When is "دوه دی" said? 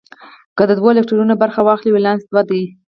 2.29-2.61